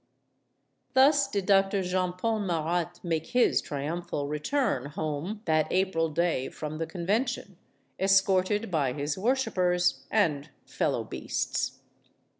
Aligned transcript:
Thus 0.95 1.27
did 1.27 1.45
Doctor 1.45 1.83
Jean 1.83 2.13
Paul 2.13 2.39
Marat 2.39 2.99
make 3.03 3.27
his 3.37 3.61
trium 3.61 4.01
phal 4.01 4.27
return 4.27 4.87
home 4.87 5.43
that 5.45 5.71
April 5.71 6.09
day 6.09 6.49
from 6.49 6.79
the 6.79 6.87
Convention, 6.87 7.55
escorted 7.99 8.71
by 8.71 8.93
his 8.93 9.15
worshipers 9.15 10.03
and 10.09 10.49
fellow 10.65 11.03
beasts. 11.03 11.81